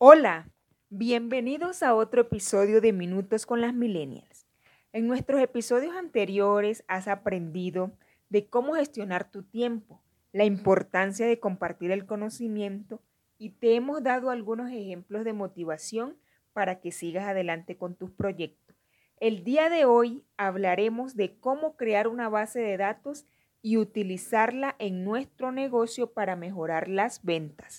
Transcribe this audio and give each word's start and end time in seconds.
Hola, 0.00 0.48
bienvenidos 0.90 1.82
a 1.82 1.92
otro 1.92 2.20
episodio 2.20 2.80
de 2.80 2.92
Minutos 2.92 3.46
con 3.46 3.60
las 3.60 3.74
Millennials. 3.74 4.46
En 4.92 5.08
nuestros 5.08 5.40
episodios 5.40 5.96
anteriores 5.96 6.84
has 6.86 7.08
aprendido 7.08 7.90
de 8.28 8.46
cómo 8.46 8.74
gestionar 8.74 9.28
tu 9.28 9.42
tiempo, 9.42 10.00
la 10.30 10.44
importancia 10.44 11.26
de 11.26 11.40
compartir 11.40 11.90
el 11.90 12.06
conocimiento 12.06 13.02
y 13.38 13.50
te 13.50 13.74
hemos 13.74 14.00
dado 14.04 14.30
algunos 14.30 14.70
ejemplos 14.70 15.24
de 15.24 15.32
motivación 15.32 16.16
para 16.52 16.78
que 16.78 16.92
sigas 16.92 17.26
adelante 17.26 17.76
con 17.76 17.96
tus 17.96 18.12
proyectos. 18.12 18.76
El 19.16 19.42
día 19.42 19.68
de 19.68 19.84
hoy 19.84 20.22
hablaremos 20.36 21.16
de 21.16 21.40
cómo 21.40 21.76
crear 21.76 22.06
una 22.06 22.28
base 22.28 22.60
de 22.60 22.76
datos 22.76 23.26
y 23.62 23.78
utilizarla 23.78 24.76
en 24.78 25.02
nuestro 25.02 25.50
negocio 25.50 26.12
para 26.12 26.36
mejorar 26.36 26.86
las 26.86 27.24
ventas. 27.24 27.78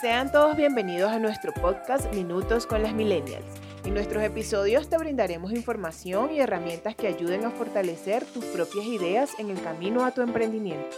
Sean 0.00 0.30
todos 0.30 0.56
bienvenidos 0.56 1.10
a 1.10 1.18
nuestro 1.18 1.52
podcast 1.52 2.14
Minutos 2.14 2.66
con 2.68 2.84
las 2.84 2.94
Millennials. 2.94 3.44
En 3.84 3.94
nuestros 3.94 4.22
episodios 4.22 4.88
te 4.88 4.96
brindaremos 4.96 5.50
información 5.50 6.30
y 6.32 6.38
herramientas 6.38 6.94
que 6.94 7.08
ayuden 7.08 7.44
a 7.44 7.50
fortalecer 7.50 8.24
tus 8.24 8.44
propias 8.44 8.86
ideas 8.86 9.32
en 9.40 9.50
el 9.50 9.60
camino 9.60 10.04
a 10.04 10.12
tu 10.12 10.22
emprendimiento. 10.22 10.96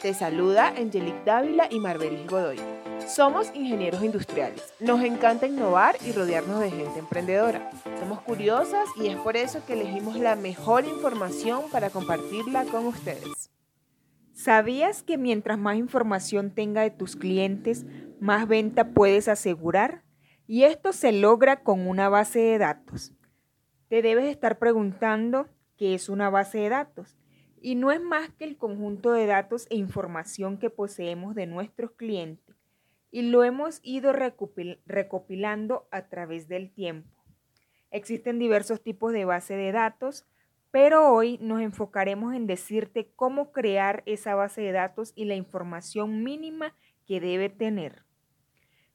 Te 0.00 0.12
saluda 0.12 0.74
Angelique 0.76 1.22
Dávila 1.24 1.68
y 1.70 1.78
Marbelis 1.78 2.26
Godoy. 2.26 2.58
Somos 3.06 3.52
ingenieros 3.54 4.02
industriales. 4.02 4.74
Nos 4.80 5.04
encanta 5.04 5.46
innovar 5.46 5.94
y 6.04 6.10
rodearnos 6.10 6.58
de 6.58 6.72
gente 6.72 6.98
emprendedora. 6.98 7.70
Somos 8.00 8.22
curiosas 8.22 8.88
y 9.00 9.06
es 9.06 9.16
por 9.18 9.36
eso 9.36 9.64
que 9.64 9.74
elegimos 9.74 10.16
la 10.16 10.34
mejor 10.34 10.84
información 10.84 11.62
para 11.70 11.90
compartirla 11.90 12.64
con 12.64 12.86
ustedes. 12.86 13.52
¿Sabías 14.32 15.04
que 15.04 15.18
mientras 15.18 15.56
más 15.56 15.76
información 15.76 16.50
tenga 16.50 16.80
de 16.80 16.90
tus 16.90 17.14
clientes, 17.14 17.86
más 18.22 18.46
venta 18.46 18.94
puedes 18.94 19.26
asegurar? 19.26 20.04
Y 20.46 20.62
esto 20.62 20.92
se 20.92 21.10
logra 21.10 21.64
con 21.64 21.88
una 21.88 22.08
base 22.08 22.38
de 22.38 22.58
datos. 22.58 23.12
Te 23.88 24.00
debes 24.00 24.26
estar 24.26 24.60
preguntando 24.60 25.48
qué 25.76 25.94
es 25.94 26.08
una 26.08 26.30
base 26.30 26.58
de 26.58 26.68
datos. 26.68 27.18
Y 27.60 27.74
no 27.74 27.90
es 27.90 28.00
más 28.00 28.30
que 28.30 28.44
el 28.44 28.56
conjunto 28.56 29.10
de 29.10 29.26
datos 29.26 29.66
e 29.70 29.76
información 29.76 30.58
que 30.58 30.70
poseemos 30.70 31.34
de 31.34 31.46
nuestros 31.46 31.90
clientes. 31.92 32.54
Y 33.10 33.22
lo 33.22 33.42
hemos 33.42 33.80
ido 33.82 34.12
recopilando 34.12 35.88
a 35.90 36.06
través 36.08 36.46
del 36.46 36.72
tiempo. 36.72 37.10
Existen 37.90 38.38
diversos 38.38 38.82
tipos 38.82 39.12
de 39.12 39.24
base 39.24 39.54
de 39.54 39.72
datos, 39.72 40.26
pero 40.70 41.12
hoy 41.12 41.38
nos 41.42 41.60
enfocaremos 41.60 42.34
en 42.34 42.46
decirte 42.46 43.10
cómo 43.16 43.50
crear 43.50 44.04
esa 44.06 44.36
base 44.36 44.60
de 44.60 44.70
datos 44.70 45.12
y 45.16 45.24
la 45.24 45.34
información 45.34 46.22
mínima 46.22 46.76
que 47.04 47.20
debe 47.20 47.48
tener. 47.48 48.04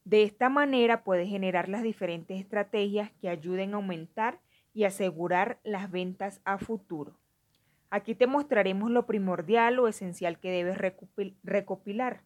De 0.07 0.23
esta 0.23 0.47
manera 0.47 1.03
puedes 1.03 1.27
generar 1.27 1.67
las 1.67 1.83
diferentes 1.83 2.39
estrategias 2.39 3.11
que 3.19 3.27
ayuden 3.27 3.73
a 3.73 3.75
aumentar 3.75 4.39
y 4.73 4.85
asegurar 4.85 5.59
las 5.65 5.91
ventas 5.91 6.39
a 6.45 6.57
futuro. 6.59 7.19
Aquí 7.89 8.15
te 8.15 8.25
mostraremos 8.25 8.89
lo 8.89 9.05
primordial 9.05 9.79
o 9.79 9.89
esencial 9.89 10.39
que 10.39 10.49
debes 10.49 10.77
recopilar. 11.43 12.21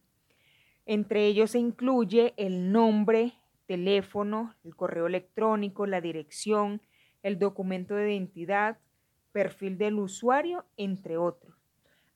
Entre 0.86 1.26
ellos 1.26 1.50
se 1.50 1.58
incluye 1.58 2.34
el 2.36 2.70
nombre, 2.70 3.32
teléfono, 3.66 4.54
el 4.62 4.76
correo 4.76 5.08
electrónico, 5.08 5.84
la 5.84 6.00
dirección, 6.00 6.82
el 7.24 7.40
documento 7.40 7.96
de 7.96 8.14
identidad, 8.14 8.78
perfil 9.32 9.76
del 9.76 9.98
usuario, 9.98 10.66
entre 10.76 11.16
otros. 11.16 11.51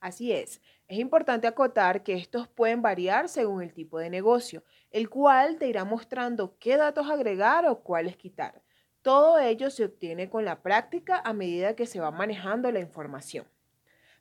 Así 0.01 0.33
es, 0.33 0.61
es 0.89 0.99
importante 0.99 1.47
acotar 1.47 2.03
que 2.03 2.15
estos 2.15 2.49
pueden 2.49 2.83
variar 2.83 3.29
según 3.29 3.63
el 3.63 3.73
tipo 3.73 3.99
de 3.99 4.11
negocio, 4.11 4.63
el 4.91 5.09
cual 5.09 5.59
te 5.59 5.67
irá 5.67 5.85
mostrando 5.85 6.57
qué 6.59 6.77
datos 6.77 7.11
agregar 7.11 7.67
o 7.67 7.83
cuáles 7.83 8.17
quitar. 8.17 8.63
Todo 9.03 9.39
ello 9.39 9.71
se 9.71 9.85
obtiene 9.85 10.29
con 10.29 10.45
la 10.45 10.63
práctica 10.63 11.21
a 11.25 11.33
medida 11.33 11.77
que 11.77 11.87
se 11.87 12.01
va 12.01 12.11
manejando 12.11 12.71
la 12.71 12.81
información. 12.81 13.47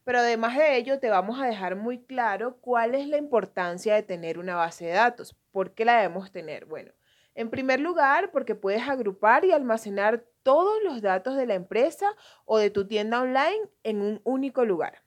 Pero 0.04 0.20
además 0.20 0.56
de 0.56 0.78
ello, 0.78 1.00
te 1.00 1.10
vamos 1.10 1.42
a 1.42 1.48
dejar 1.48 1.76
muy 1.76 2.04
claro 2.04 2.58
cuál 2.62 2.94
es 2.94 3.08
la 3.08 3.18
importancia 3.18 3.96
de 3.96 4.04
tener 4.04 4.38
una 4.38 4.56
base 4.56 4.86
de 4.86 4.92
datos. 4.92 5.36
¿Por 5.52 5.74
qué 5.74 5.84
la 5.84 5.98
debemos 5.98 6.32
tener? 6.32 6.66
Bueno, 6.66 6.94
en 7.34 7.50
primer 7.50 7.80
lugar, 7.80 8.32
porque 8.32 8.56
puedes 8.56 8.88
agrupar 8.88 9.44
y 9.46 9.52
almacenar 9.52 10.24
todos 10.44 10.82
los 10.84 11.02
datos 11.02 11.36
de 11.36 11.48
la 11.48 11.56
empresa 11.56 12.16
o 12.46 12.60
de 12.60 12.70
tu 12.70 12.88
tienda 12.88 13.22
online 13.22 13.70
en 13.84 14.02
un 14.02 14.22
único 14.24 14.64
lugar. 14.64 15.05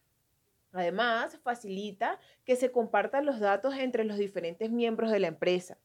Además, 0.79 1.37
facilita 1.43 2.21
que 2.45 2.55
se 2.55 2.71
compartan 2.71 3.27
los 3.27 3.41
datos 3.41 3.75
entre 3.75 4.05
los 4.05 4.17
diferentes 4.17 4.71
miembros 4.71 5.11
de 5.11 5.19
la 5.19 5.27
empresa. 5.27 5.77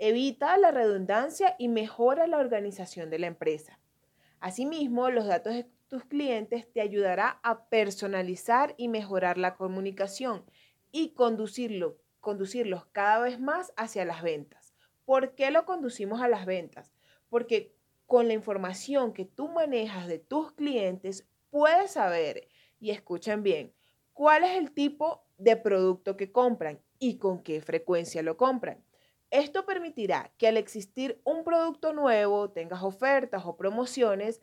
Evita 0.00 0.58
la 0.58 0.72
redundancia 0.72 1.54
y 1.60 1.68
mejora 1.68 2.26
la 2.26 2.38
organización 2.38 3.08
de 3.08 3.20
la 3.20 3.28
empresa. 3.28 3.78
Asimismo, 4.40 5.10
los 5.10 5.26
datos 5.26 5.54
de 5.54 5.70
tus 5.86 6.04
clientes 6.06 6.68
te 6.72 6.80
ayudará 6.80 7.38
a 7.44 7.68
personalizar 7.68 8.74
y 8.76 8.88
mejorar 8.88 9.38
la 9.38 9.54
comunicación 9.54 10.44
y 10.90 11.10
conducirlo, 11.10 11.96
conducirlos 12.18 12.84
cada 12.86 13.20
vez 13.20 13.38
más 13.38 13.72
hacia 13.76 14.04
las 14.04 14.24
ventas. 14.24 14.74
¿Por 15.04 15.36
qué 15.36 15.52
lo 15.52 15.64
conducimos 15.66 16.20
a 16.20 16.26
las 16.26 16.46
ventas? 16.46 16.92
Porque 17.28 17.76
con 18.06 18.26
la 18.26 18.34
información 18.34 19.12
que 19.12 19.24
tú 19.24 19.46
manejas 19.46 20.08
de 20.08 20.18
tus 20.18 20.50
clientes, 20.50 21.28
puedes 21.48 21.92
saber, 21.92 22.48
y 22.80 22.90
escuchen 22.90 23.44
bien, 23.44 23.72
cuál 24.16 24.44
es 24.44 24.56
el 24.56 24.72
tipo 24.72 25.26
de 25.36 25.56
producto 25.56 26.16
que 26.16 26.32
compran 26.32 26.80
y 26.98 27.18
con 27.18 27.42
qué 27.42 27.60
frecuencia 27.60 28.22
lo 28.22 28.38
compran. 28.38 28.82
Esto 29.30 29.66
permitirá 29.66 30.32
que 30.38 30.48
al 30.48 30.56
existir 30.56 31.20
un 31.22 31.44
producto 31.44 31.92
nuevo, 31.92 32.48
tengas 32.50 32.82
ofertas 32.82 33.42
o 33.44 33.58
promociones 33.58 34.40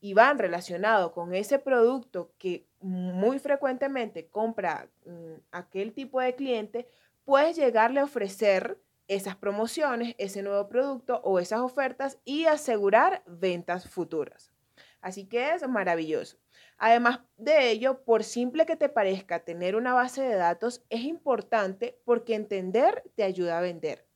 y 0.00 0.14
van 0.14 0.38
relacionados 0.38 1.10
con 1.10 1.34
ese 1.34 1.58
producto 1.58 2.30
que 2.38 2.68
muy 2.80 3.40
frecuentemente 3.40 4.28
compra 4.28 4.88
mm, 5.04 5.40
aquel 5.50 5.92
tipo 5.92 6.20
de 6.20 6.36
cliente, 6.36 6.88
puedes 7.24 7.56
llegarle 7.56 7.98
a 7.98 8.04
ofrecer 8.04 8.78
esas 9.08 9.34
promociones, 9.34 10.14
ese 10.18 10.42
nuevo 10.44 10.68
producto 10.68 11.20
o 11.24 11.40
esas 11.40 11.60
ofertas 11.60 12.20
y 12.24 12.44
asegurar 12.44 13.24
ventas 13.26 13.88
futuras. 13.88 14.52
Así 15.00 15.26
que 15.26 15.50
es 15.50 15.66
maravilloso. 15.68 16.38
Además 16.78 17.20
de 17.36 17.70
ello, 17.70 18.04
por 18.04 18.24
simple 18.24 18.66
que 18.66 18.76
te 18.76 18.88
parezca 18.88 19.44
tener 19.44 19.76
una 19.76 19.94
base 19.94 20.22
de 20.22 20.34
datos, 20.34 20.84
es 20.90 21.02
importante 21.02 21.98
porque 22.04 22.34
entender 22.34 23.02
te 23.14 23.22
ayuda 23.22 23.58
a 23.58 23.62
vender. 23.62 24.06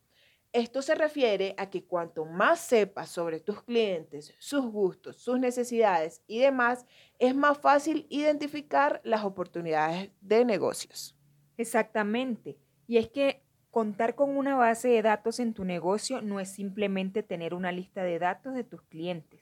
Esto 0.52 0.82
se 0.82 0.94
refiere 0.96 1.54
a 1.58 1.70
que 1.70 1.84
cuanto 1.84 2.24
más 2.24 2.60
sepas 2.60 3.08
sobre 3.08 3.38
tus 3.38 3.62
clientes, 3.62 4.34
sus 4.38 4.66
gustos, 4.66 5.16
sus 5.16 5.38
necesidades 5.38 6.22
y 6.26 6.40
demás, 6.40 6.86
es 7.18 7.34
más 7.34 7.56
fácil 7.58 8.06
identificar 8.10 9.00
las 9.04 9.24
oportunidades 9.24 10.10
de 10.20 10.44
negocios. 10.44 11.16
Exactamente. 11.56 12.58
Y 12.88 12.96
es 12.98 13.08
que 13.08 13.44
Contar 13.70 14.16
con 14.16 14.36
una 14.36 14.56
base 14.56 14.88
de 14.88 15.00
datos 15.00 15.38
en 15.38 15.54
tu 15.54 15.64
negocio 15.64 16.22
no 16.22 16.40
es 16.40 16.48
simplemente 16.50 17.22
tener 17.22 17.54
una 17.54 17.70
lista 17.70 18.02
de 18.02 18.18
datos 18.18 18.52
de 18.52 18.64
tus 18.64 18.82
clientes. 18.82 19.40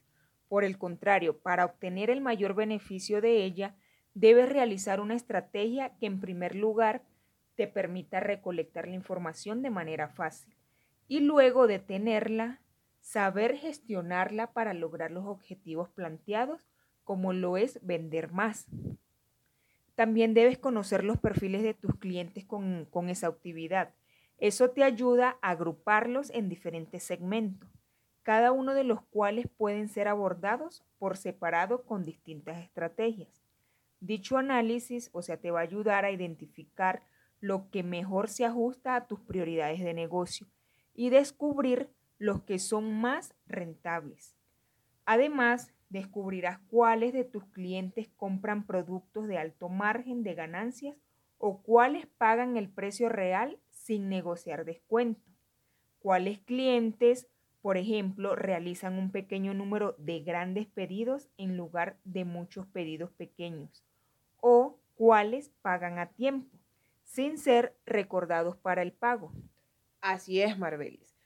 Por 0.48 0.64
el 0.64 0.78
contrario, 0.78 1.38
para 1.38 1.64
obtener 1.64 2.10
el 2.10 2.20
mayor 2.20 2.54
beneficio 2.54 3.20
de 3.20 3.44
ella, 3.44 3.76
debes 4.14 4.48
realizar 4.48 5.00
una 5.00 5.14
estrategia 5.14 5.96
que 5.98 6.06
en 6.06 6.20
primer 6.20 6.54
lugar 6.54 7.02
te 7.54 7.66
permita 7.66 8.20
recolectar 8.20 8.88
la 8.88 8.94
información 8.94 9.62
de 9.62 9.70
manera 9.70 10.08
fácil 10.08 10.54
y 11.06 11.20
luego 11.20 11.66
de 11.66 11.78
tenerla, 11.78 12.60
saber 13.00 13.56
gestionarla 13.56 14.52
para 14.52 14.74
lograr 14.74 15.10
los 15.10 15.26
objetivos 15.26 15.88
planteados, 15.88 16.60
como 17.04 17.32
lo 17.32 17.56
es 17.56 17.78
vender 17.82 18.32
más. 18.32 18.66
También 19.94 20.34
debes 20.34 20.58
conocer 20.58 21.04
los 21.04 21.18
perfiles 21.18 21.62
de 21.62 21.74
tus 21.74 21.96
clientes 21.96 22.44
con, 22.44 22.86
con 22.90 23.08
exhaustividad 23.08 23.94
eso 24.38 24.70
te 24.70 24.84
ayuda 24.84 25.36
a 25.42 25.50
agruparlos 25.50 26.30
en 26.30 26.48
diferentes 26.48 27.02
segmentos, 27.02 27.68
cada 28.28 28.52
uno 28.52 28.74
de 28.74 28.84
los 28.84 29.00
cuales 29.06 29.46
pueden 29.56 29.88
ser 29.88 30.06
abordados 30.06 30.84
por 30.98 31.16
separado 31.16 31.84
con 31.84 32.04
distintas 32.04 32.62
estrategias. 32.62 33.42
Dicho 34.00 34.36
análisis, 34.36 35.08
o 35.14 35.22
sea, 35.22 35.38
te 35.38 35.50
va 35.50 35.60
a 35.60 35.62
ayudar 35.62 36.04
a 36.04 36.10
identificar 36.10 37.00
lo 37.40 37.70
que 37.70 37.82
mejor 37.82 38.28
se 38.28 38.44
ajusta 38.44 38.96
a 38.96 39.06
tus 39.06 39.18
prioridades 39.20 39.80
de 39.80 39.94
negocio 39.94 40.46
y 40.92 41.08
descubrir 41.08 41.88
los 42.18 42.42
que 42.42 42.58
son 42.58 43.00
más 43.00 43.34
rentables. 43.46 44.36
Además, 45.06 45.72
descubrirás 45.88 46.58
cuáles 46.68 47.14
de 47.14 47.24
tus 47.24 47.46
clientes 47.46 48.10
compran 48.14 48.66
productos 48.66 49.26
de 49.26 49.38
alto 49.38 49.70
margen 49.70 50.22
de 50.22 50.34
ganancias 50.34 50.98
o 51.38 51.62
cuáles 51.62 52.04
pagan 52.06 52.58
el 52.58 52.68
precio 52.68 53.08
real 53.08 53.58
sin 53.70 54.10
negociar 54.10 54.66
descuento. 54.66 55.30
¿Cuáles 55.98 56.40
clientes, 56.40 57.26
por 57.60 57.76
ejemplo, 57.76 58.36
realizan 58.36 58.98
un 58.98 59.10
pequeño 59.10 59.54
número 59.54 59.94
de 59.98 60.20
grandes 60.20 60.66
pedidos 60.66 61.28
en 61.36 61.56
lugar 61.56 61.96
de 62.04 62.24
muchos 62.24 62.66
pedidos 62.66 63.10
pequeños? 63.12 63.84
¿O 64.40 64.78
cuáles 64.94 65.50
pagan 65.62 65.98
a 65.98 66.10
tiempo, 66.10 66.56
sin 67.04 67.38
ser 67.38 67.76
recordados 67.86 68.56
para 68.56 68.82
el 68.82 68.92
pago? 68.92 69.32
Así 70.00 70.40
es, 70.40 70.58
Marbelis. 70.58 71.16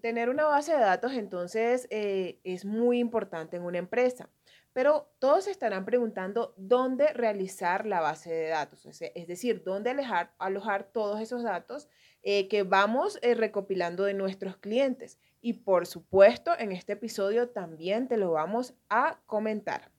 tener 0.00 0.28
una 0.28 0.44
base 0.44 0.72
de 0.72 0.80
datos 0.80 1.12
entonces 1.12 1.88
eh, 1.90 2.38
es 2.44 2.64
muy 2.64 2.98
importante 2.98 3.56
en 3.56 3.64
una 3.64 3.78
empresa. 3.78 4.28
Pero 4.72 5.10
todos 5.18 5.48
estarán 5.48 5.84
preguntando 5.84 6.54
dónde 6.56 7.12
realizar 7.12 7.86
la 7.86 8.00
base 8.00 8.32
de 8.32 8.48
datos, 8.48 8.86
es 8.86 9.26
decir, 9.26 9.64
dónde 9.64 9.90
alojar, 10.38 10.84
todos 10.92 11.20
esos 11.20 11.42
datos 11.42 11.88
eh, 12.22 12.46
que 12.46 12.62
vamos 12.62 13.18
eh, 13.22 13.34
recopilando 13.34 14.04
de 14.04 14.14
nuestros 14.14 14.56
clientes. 14.58 15.18
Y 15.40 15.54
por 15.54 15.86
supuesto, 15.86 16.52
en 16.58 16.72
este 16.72 16.92
episodio 16.92 17.48
también 17.48 18.08
te 18.08 18.16
lo 18.16 18.32
vamos 18.32 18.74
a 18.88 19.20
comentar. 19.26 19.90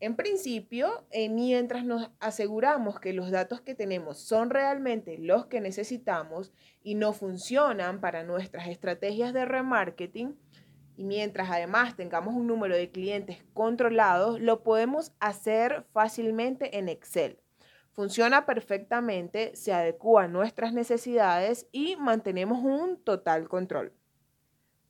En 0.00 0.14
principio, 0.14 1.04
eh, 1.10 1.28
mientras 1.28 1.84
nos 1.84 2.12
aseguramos 2.20 3.00
que 3.00 3.12
los 3.12 3.32
datos 3.32 3.60
que 3.60 3.74
tenemos 3.74 4.18
son 4.18 4.50
realmente 4.50 5.18
los 5.18 5.46
que 5.46 5.60
necesitamos 5.60 6.52
y 6.84 6.94
no 6.94 7.12
funcionan 7.12 8.00
para 8.00 8.22
nuestras 8.22 8.68
estrategias 8.68 9.32
de 9.32 9.44
remarketing, 9.44 10.38
y 10.96 11.04
mientras 11.04 11.50
además 11.50 11.96
tengamos 11.96 12.34
un 12.34 12.46
número 12.46 12.76
de 12.76 12.90
clientes 12.90 13.44
controlados, 13.54 14.40
lo 14.40 14.62
podemos 14.62 15.12
hacer 15.18 15.84
fácilmente 15.92 16.78
en 16.78 16.88
Excel. 16.88 17.40
Funciona 17.92 18.46
perfectamente, 18.46 19.54
se 19.56 19.72
adecua 19.72 20.24
a 20.24 20.28
nuestras 20.28 20.72
necesidades 20.72 21.68
y 21.72 21.96
mantenemos 21.96 22.62
un 22.62 23.02
total 23.02 23.48
control. 23.48 23.92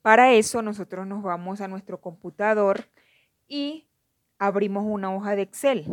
Para 0.01 0.33
eso 0.33 0.61
nosotros 0.61 1.05
nos 1.05 1.23
vamos 1.23 1.61
a 1.61 1.67
nuestro 1.67 1.99
computador 1.99 2.85
y 3.47 3.87
abrimos 4.37 4.85
una 4.85 5.13
hoja 5.13 5.35
de 5.35 5.41
Excel. 5.41 5.85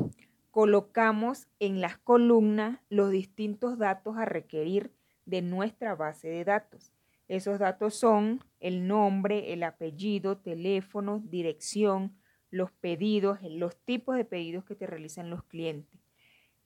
Colocamos 0.50 1.49
en 1.58 1.81
las 1.81 1.99
columnas 1.99 2.81
los 2.88 3.11
distintos 3.11 3.79
datos 3.79 4.17
a 4.17 4.25
requerir 4.25 4.93
de 5.25 5.43
nuestra 5.43 5.94
base 5.94 6.29
de 6.29 6.44
datos. 6.44 6.93
Esos 7.29 7.58
datos 7.58 7.94
son 7.97 8.41
el 8.61 8.87
nombre, 8.87 9.53
el 9.53 9.64
apellido, 9.64 10.38
teléfono, 10.38 11.20
dirección, 11.25 12.17
los 12.50 12.70
pedidos, 12.70 13.41
los 13.43 13.76
tipos 13.76 14.17
de 14.17 14.25
pedidos 14.25 14.64
que 14.64 14.76
te 14.76 14.87
realizan 14.87 15.31
los 15.31 15.43
clientes. 15.43 16.00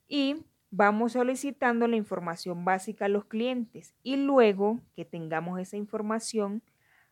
Y 0.07 0.45
vamos 0.69 1.13
solicitando 1.13 1.87
la 1.87 1.95
información 1.95 2.63
básica 2.63 3.05
a 3.05 3.09
los 3.09 3.25
clientes 3.25 3.95
y 4.03 4.17
luego 4.17 4.79
que 4.95 5.05
tengamos 5.05 5.59
esa 5.59 5.77
información, 5.77 6.61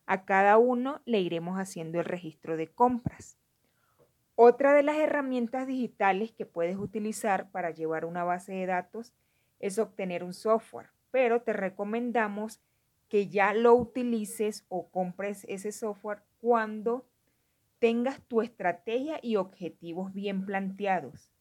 a 0.10 0.26
cada 0.26 0.58
uno 0.58 1.04
le 1.06 1.22
iremos 1.22 1.60
haciendo 1.60 2.00
el 2.00 2.06
registro 2.06 2.58
de 2.58 2.68
compras. 2.68 3.38
Otra 4.34 4.74
de 4.74 4.82
las 4.82 4.98
herramientas 4.98 5.68
digitales 5.68 6.32
que 6.32 6.48
puedes 6.48 6.78
utilizar 6.78 7.52
para 7.52 7.70
llevar 7.70 8.06
una 8.06 8.24
base 8.24 8.54
de 8.54 8.66
datos 8.66 9.14
es 9.60 9.78
obtener 9.78 10.24
un 10.24 10.34
software, 10.34 10.90
pero 11.12 11.44
te 11.44 11.54
recomendamos 11.54 12.60
que 13.08 13.28
ya 13.28 13.54
lo 13.54 13.76
utilices 13.76 14.66
o 14.68 14.90
compres 14.90 15.46
ese 15.48 15.72
software 15.72 16.24
cuando 16.42 17.06
tengas 17.78 18.20
tu 18.24 18.42
estrategia 18.42 19.20
y 19.22 19.36
objetivos 19.36 20.12
bien 20.12 20.44
planteados, 20.44 21.32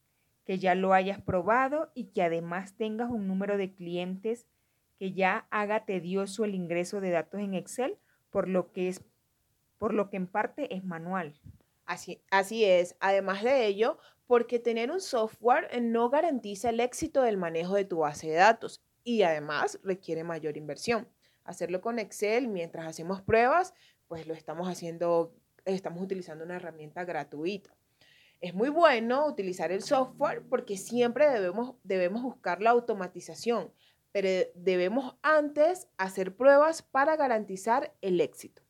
que 0.44 0.58
ya 0.58 0.74
lo 0.74 0.92
hayas 0.92 1.22
probado 1.22 1.90
y 1.94 2.08
que 2.08 2.22
además 2.22 2.74
tengas 2.76 3.08
un 3.08 3.28
número 3.28 3.56
de 3.56 3.72
clientes 3.72 4.46
que 4.98 5.14
ya 5.14 5.46
haga 5.48 5.86
tedioso 5.86 6.44
el 6.44 6.54
ingreso 6.54 7.00
de 7.00 7.08
datos 7.08 7.40
en 7.40 7.54
Excel, 7.54 7.96
por 8.30 8.48
lo 8.48 8.72
que 8.72 8.88
es 8.88 9.02
por 9.78 9.94
lo 9.94 10.10
que 10.10 10.16
en 10.16 10.26
parte 10.26 10.74
es 10.74 10.84
manual. 10.84 11.40
Así, 11.86 12.20
así 12.30 12.64
es. 12.64 12.96
Además 12.98 13.44
de 13.44 13.66
ello, 13.66 13.98
porque 14.26 14.58
tener 14.58 14.90
un 14.90 15.00
software 15.00 15.70
no 15.80 16.10
garantiza 16.10 16.70
el 16.70 16.80
éxito 16.80 17.22
del 17.22 17.36
manejo 17.36 17.76
de 17.76 17.84
tu 17.84 17.98
base 17.98 18.28
de 18.28 18.34
datos 18.34 18.82
y 19.04 19.22
además 19.22 19.78
requiere 19.84 20.24
mayor 20.24 20.56
inversión 20.56 21.08
hacerlo 21.48 21.80
con 21.80 21.98
Excel 21.98 22.46
mientras 22.46 22.86
hacemos 22.86 23.22
pruebas, 23.22 23.72
pues 24.06 24.26
lo 24.26 24.34
estamos 24.34 24.68
haciendo, 24.68 25.34
estamos 25.64 26.02
utilizando 26.02 26.44
una 26.44 26.56
herramienta 26.56 27.04
gratuita. 27.04 27.74
Es 28.40 28.54
muy 28.54 28.68
bueno 28.68 29.26
utilizar 29.26 29.72
el 29.72 29.82
software 29.82 30.42
porque 30.48 30.76
siempre 30.76 31.28
debemos, 31.30 31.74
debemos 31.82 32.22
buscar 32.22 32.60
la 32.60 32.70
automatización, 32.70 33.72
pero 34.12 34.28
debemos 34.54 35.16
antes 35.22 35.88
hacer 35.96 36.34
pruebas 36.34 36.82
para 36.82 37.16
garantizar 37.16 37.94
el 38.00 38.20
éxito. 38.20 38.62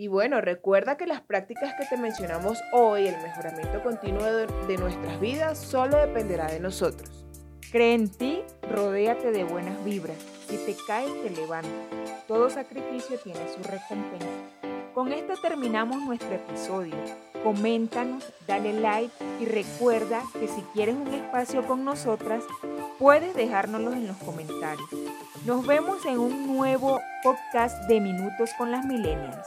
Y 0.00 0.08
bueno, 0.08 0.40
recuerda 0.40 0.96
que 0.96 1.06
las 1.06 1.20
prácticas 1.20 1.74
que 1.74 1.84
te 1.84 2.00
mencionamos 2.00 2.58
hoy, 2.72 3.06
el 3.06 3.20
mejoramiento 3.20 3.82
continuo 3.82 4.24
de, 4.24 4.78
nuestras 4.78 5.20
vidas, 5.20 5.58
solo 5.58 5.98
dependerá 5.98 6.50
de 6.50 6.58
nosotros. 6.58 7.26
Cree 7.70 7.92
en 7.92 8.08
ti, 8.08 8.42
rodéate 8.70 9.30
de 9.30 9.44
buenas 9.44 9.84
vibras. 9.84 10.16
Si 10.48 10.56
te 10.56 10.74
caes, 10.86 11.12
te 11.22 11.28
levantas. 11.28 11.70
Todo 12.26 12.48
sacrificio 12.48 13.18
tiene 13.18 13.40
su 13.54 13.62
recompensa. 13.62 14.70
Con 14.94 15.12
esto 15.12 15.34
terminamos 15.40 16.02
nuestro 16.02 16.34
episodio. 16.34 16.96
Coméntanos, 17.44 18.24
dale 18.46 18.72
like 18.72 19.12
y 19.38 19.44
recuerda 19.44 20.22
que 20.32 20.48
si 20.48 20.62
quieres 20.72 20.96
un 20.96 21.08
espacio 21.08 21.66
con 21.66 21.84
nosotras, 21.84 22.42
puedes 23.00 23.34
dejárnoslo 23.34 23.94
en 23.94 24.06
los 24.06 24.16
comentarios. 24.18 24.88
Nos 25.46 25.66
vemos 25.66 26.04
en 26.04 26.18
un 26.18 26.46
nuevo 26.46 27.00
podcast 27.24 27.88
de 27.88 27.98
Minutos 27.98 28.50
con 28.58 28.70
las 28.70 28.84
Millennials. 28.84 29.46